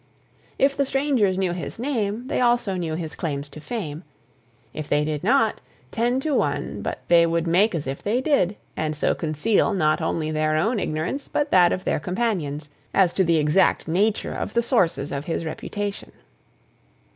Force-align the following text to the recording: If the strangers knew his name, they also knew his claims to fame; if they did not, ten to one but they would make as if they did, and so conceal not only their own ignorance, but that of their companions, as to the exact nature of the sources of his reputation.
If 0.57 0.75
the 0.75 0.83
strangers 0.83 1.37
knew 1.37 1.51
his 1.53 1.77
name, 1.77 2.25
they 2.25 2.41
also 2.41 2.73
knew 2.75 2.95
his 2.95 3.15
claims 3.15 3.49
to 3.49 3.59
fame; 3.61 4.03
if 4.73 4.87
they 4.87 5.05
did 5.05 5.23
not, 5.23 5.61
ten 5.91 6.19
to 6.21 6.31
one 6.33 6.81
but 6.81 7.03
they 7.07 7.27
would 7.27 7.45
make 7.45 7.75
as 7.75 7.85
if 7.85 8.01
they 8.01 8.19
did, 8.19 8.55
and 8.75 8.97
so 8.97 9.13
conceal 9.13 9.75
not 9.75 10.01
only 10.01 10.31
their 10.31 10.55
own 10.55 10.79
ignorance, 10.79 11.27
but 11.27 11.51
that 11.51 11.71
of 11.71 11.83
their 11.85 11.99
companions, 11.99 12.67
as 12.95 13.13
to 13.13 13.23
the 13.23 13.37
exact 13.37 13.87
nature 13.87 14.33
of 14.33 14.55
the 14.55 14.63
sources 14.63 15.11
of 15.11 15.25
his 15.25 15.45
reputation. 15.45 16.11